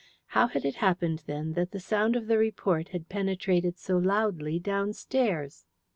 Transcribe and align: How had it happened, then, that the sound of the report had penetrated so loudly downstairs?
How 0.29 0.47
had 0.47 0.65
it 0.65 0.77
happened, 0.77 1.21
then, 1.27 1.53
that 1.53 1.69
the 1.69 1.79
sound 1.79 2.15
of 2.15 2.25
the 2.25 2.39
report 2.39 2.89
had 2.89 3.07
penetrated 3.07 3.77
so 3.77 3.99
loudly 3.99 4.57
downstairs? 4.57 5.67